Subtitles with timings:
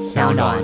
[0.00, 0.63] 小暖。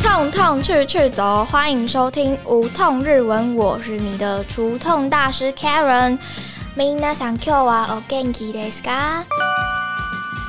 [0.00, 6.16] 痛痛去去走，欢迎收听无痛日文，我是你的除痛大师 Karen。
[6.76, 9.24] みなさん今日はお元気ですか？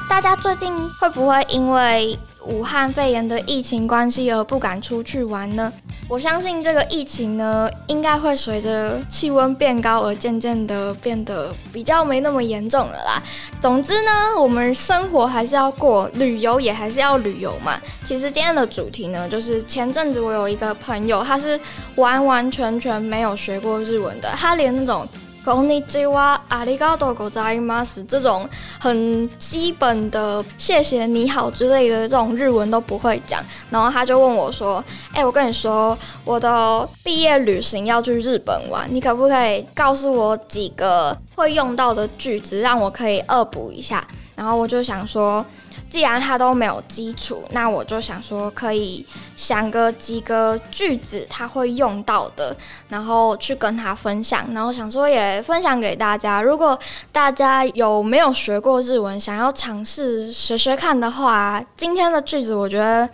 [0.08, 5.74] 大家最近会不会因为武汉肺炎的疫情关系而不敢出去玩呢？
[6.14, 13.24] 我相信这个疫情呢，应该会随着气温变高而渐渐的变得比较没那么严重了啦。
[13.60, 17.82] 总之呢，我们生活还是要过，旅游也还是要旅游嘛。
[18.06, 21.60] 其实今天的主题呢，就是前阵子我有一个朋友，他是
[21.96, 25.08] 完完全全没有学过日文的，他连那种。
[25.45, 28.47] こんにちは、ありがとうございます这种
[28.79, 33.41] 很基本的谢谢你好之类的这种日文都不会讲，
[33.71, 44.03] 然后他就问我说：“哎，我跟你说，我的毕业旅行要去日本玩，你可不可以告诉我几个会用到的句子，让我可以恶补一下？”
[44.37, 45.45] 然后我就想说。
[45.94, 49.06] 既然他都没有基础，那我就想说可以
[49.38, 52.56] 想个几个句子他会用到的，
[52.90, 56.42] 然后去跟他分享，然后想说也分享给大家。
[56.42, 56.76] 如果
[57.12, 63.08] 大家有没有学过日文，想要尝试学学看的话，今天的句子我觉得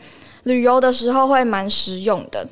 [0.43, 2.47] 旅游的时候会蛮实用的。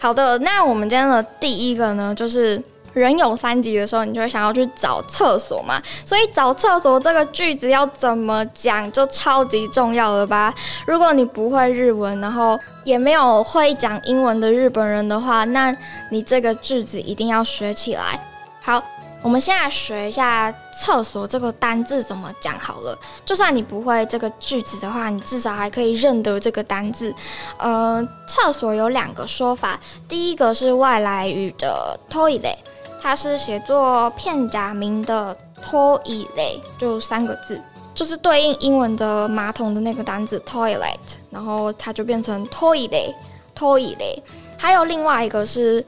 [0.00, 2.60] 好的，那我们今天的第一个呢，就是。
[2.92, 5.80] 人有三急的时候，你就会想要去找厕所嘛？
[6.04, 10.52] 所以找厕所这个句子要怎么讲，就超级重要了吧？
[10.86, 15.74] 如果你不会日文，然后也没有会讲英文的日本人的话，那
[16.10, 18.18] 你这个句子一定要学起来。
[18.62, 18.82] 好，
[19.22, 22.98] 我们现在学一下厕所这个单字怎么讲好了。
[23.24, 27.14] 就算你不会这个句子的话，你至少还可以认得这个单字。
[27.58, 32.56] 呃，厕所有两个说法，第一个是外来语的 toilet。
[33.02, 35.34] 它是写作片假名的
[35.64, 37.58] toilet，就三个字，
[37.94, 40.98] 就是对应英文的马桶的那个单字 toilet，
[41.30, 44.22] 然后它就变成 toilet，toilet。
[44.58, 45.84] 还有另外一个是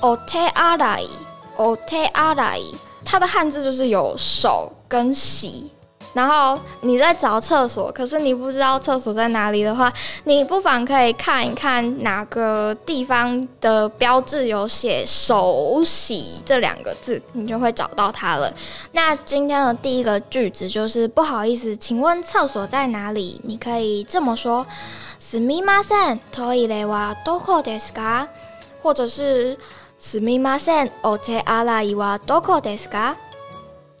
[0.00, 2.62] otearai，otearai，
[3.04, 5.70] 它的汉字就是有手跟洗。
[6.13, 9.93] 然后你在找厕所，可是你不知道厕所在哪里的话，
[10.23, 18.51] 你不妨可以看一看哪个地方的标志有写“手洗”这两个字，你就会找到它了。
[18.93, 23.39] 那今天的第一个句子就是不好意思，请问厕所在哪里？
[23.43, 28.27] 你可以这么说：“すみません、トイレはどこですか？”
[28.81, 29.57] 或者是“
[30.01, 33.13] すみません、お手洗いはどこですか？”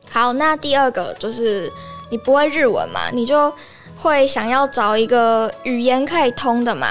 [0.09, 1.71] 好，那第二个就是。
[2.12, 3.08] 你不会日文嘛？
[3.10, 3.50] 你就
[3.96, 6.88] 会想要找一个语言可以通的嘛？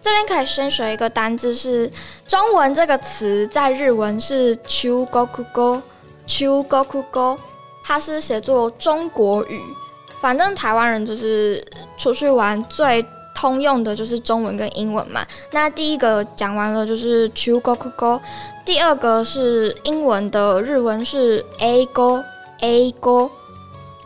[0.00, 1.90] 这边可以先学一个单字，是
[2.26, 7.36] 中文这个词在日文是 chu goku go，chu goku go，
[7.84, 9.60] 它是写作中国语。
[10.20, 11.64] 反正台湾人就是
[11.98, 13.04] 出去玩最
[13.34, 15.26] 通用的就是中文跟英文嘛。
[15.50, 18.20] 那第一个讲完了就是 chu goku go，
[18.64, 22.22] 第二个是英文的日文是 a go
[22.60, 23.28] a go。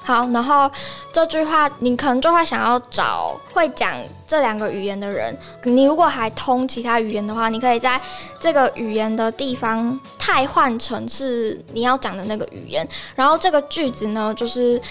[0.04, 0.72] 好，然后
[1.14, 3.94] 这句话你可能就会想要找会讲
[4.28, 5.38] 这两个语言的人。
[5.64, 8.02] 你如果还通其他语言的话，你可以在
[8.40, 12.88] 这个语言的地方替换成是你要讲的那个语言。
[13.16, 14.82] 然后这个句子呢，就是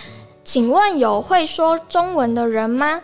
[0.45, 3.01] 请问有会说中文的人吗？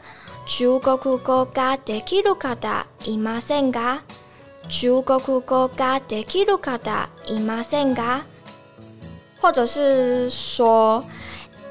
[0.46, 4.02] 中国語ができる方いませんか？
[4.68, 8.20] 中国語ができる方いませんか？
[9.40, 11.02] 或者是说。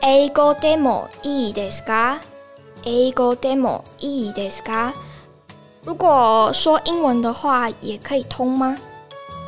[0.01, 2.19] 英語でもいいですか？
[2.83, 4.93] 英語でもいいですか？
[5.85, 8.77] 如果说英文的话，也可以通吗？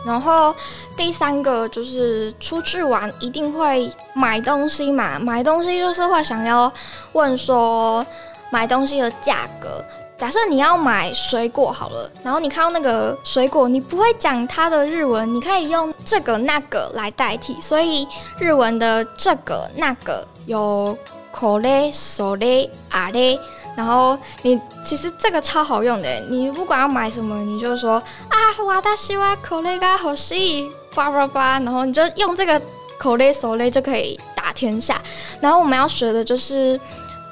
[0.05, 0.55] 然后
[0.95, 6.71] 第三个就是出去玩一定会买东西嘛，买东西就是会想要
[7.13, 8.05] 问说
[8.51, 9.83] 买东西的价格。
[10.19, 17.59] 假设你要买水果好了，然后你看到那个水果，你不会讲它的日文，你可以用这个那个来代替。
[17.59, 18.07] 所以
[18.39, 20.97] 日文的这个那个有
[21.33, 23.37] これ、それ、あれ，
[23.75, 32.57] 然后你其实这个超好用的，你不管要买什么，你就说啊，私はこれが欲しい，叭叭叭，然后你就用这个
[33.01, 35.01] これ、それ就可以打天下。
[35.41, 36.79] 然后我们要学的就是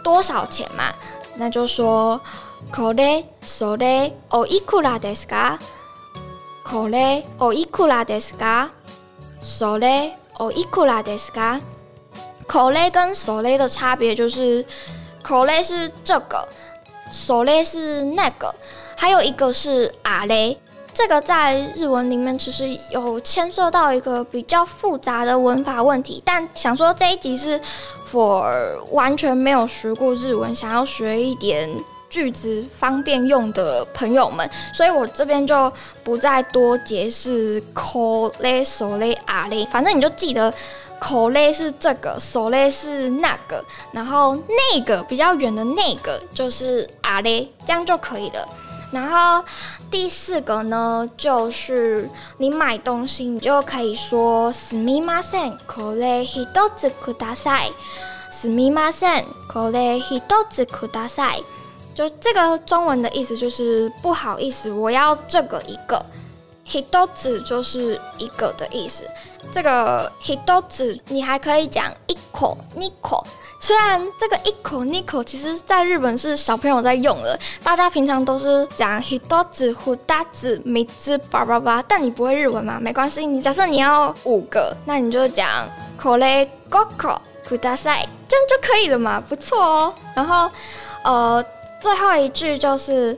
[0.03, 0.93] 多少钱嘛，
[1.37, 2.19] 那就说。
[2.71, 5.59] これ、それ、おいくらですか？
[6.65, 8.69] これ、おいくらですか？
[9.43, 11.59] それ、おいくらですか？
[12.47, 14.65] これ跟それ的差别就是，
[15.23, 16.47] これ是这个，
[17.11, 18.53] それ是那个，
[18.97, 20.57] 还有一个是あれ。
[20.93, 27.59] 这个在日文里面其实有牵涉到一个比较复杂的文法问题，但想说这一集是
[28.11, 31.67] for 完全没有学过日文，想要学一点
[32.09, 35.71] 句子方便用的朋友们，所以我这边就
[36.03, 40.53] 不再多解释 ko le so le a le，反正你就记得
[41.01, 48.47] ko le 是这个，so le 是那个，然后那个比较远的那个就是 a le，这样就可以了。
[48.91, 49.43] 然后
[49.89, 52.07] 第四个呢，就是
[52.37, 56.45] 你买东西，你就可以说すみません、これ一
[56.77, 57.71] つください。
[58.31, 60.21] すみません、これ一
[60.51, 61.43] つください。
[61.97, 66.03] 就这个中文的意思就是不好意思，我要这个一个。
[66.65, 66.83] 一
[67.13, 69.03] つ就是一个的意思。
[69.51, 70.39] 这个一
[70.69, 73.23] つ你还可以讲一口、二口。
[73.59, 79.45] 虽然这个一口、二口，其实在日本是小朋友在用的，大家平常都是讲一つ、二
[80.31, 82.79] つ、三つ、叭叭叭，但你不会日文嘛？
[82.79, 85.67] 没关系，你假设你要五个，那你就讲
[86.01, 89.21] これ五個ください，这样就可以了嘛？
[89.21, 89.93] 不错哦。
[90.15, 90.49] 然后，
[91.03, 91.45] 呃。
[91.79, 93.17] 最后一句就是，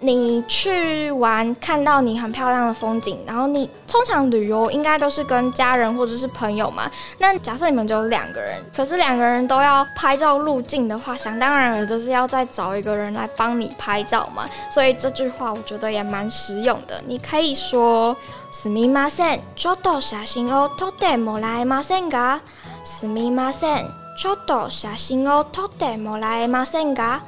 [0.00, 6.90] 你去玩看到你很漂亮的风景，然后你通常旅游应该都是跟家人或者是朋友嘛。
[7.18, 14.44] 那假设你们只有两个人，可是两个人都要拍照入镜的话，想当然了就是要再找一个人来帮你拍照嘛。
[14.70, 17.00] 所以这句话我觉得也蛮实用的。
[17.06, 18.16] 你可以说
[18.52, 22.40] すみません、ちょっと写真を撮ってもらえませんか？
[22.84, 23.86] すみません、
[24.18, 27.20] ちょっと写真を撮ってもらえませんか？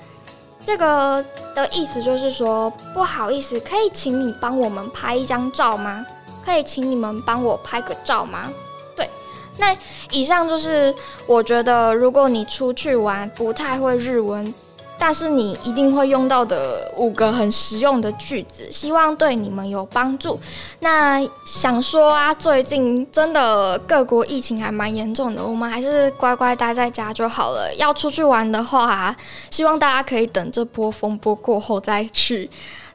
[0.65, 1.23] 这个
[1.55, 6.05] 的意思就是说，不好意思，可以请你帮我们拍一张照吗？
[6.45, 8.49] 可以请你们帮我拍个照吗？
[8.95, 9.09] 对，
[9.57, 9.75] 那
[10.11, 10.93] 以上就是
[11.27, 14.53] 我觉得，如果你出去玩不太会日文。
[14.99, 20.39] 但是你一定会用到的五个很实用的句子，希望对你们有帮助。
[20.81, 27.73] 那想说啊，最近真的各国疫情还蛮严重的，我们还是乖乖待在家就好了。
[27.75, 29.15] 要出去玩的话，
[29.49, 32.49] 希望大家可以等这波风波过后再去。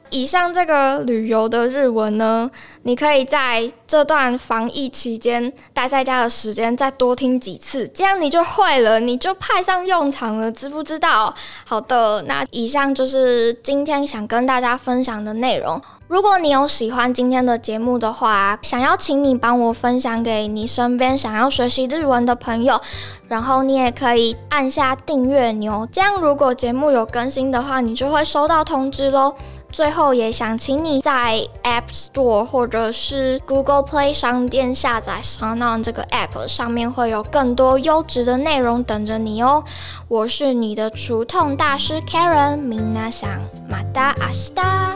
[0.09, 2.49] 以上这个旅游的日文呢，
[2.83, 11.33] 你可以在这段防疫期间待在家的时间再多听几次，这样你就会了，你就派上用场了，知不知道？
[11.65, 15.81] 好的，那以上就是今天想跟大家分享的内容。
[16.07, 22.79] 如果你有喜欢今天的节目的话，想要请你帮我分享给你身边想要学习日文的朋友，
[23.27, 29.33] 然后你也可以按下订阅钮，这样如果节目有更新的话，你就会收到通知喽。
[29.75, 39.65] 最后也想请你在 App Store 或者是 Google Play 商店下载 SoundOn 这个 App，上面会有更多优质的内容等着你哦。
[40.07, 43.29] 我是你的除痛大师 Karen，明娜想
[43.69, 44.95] 马达阿西达。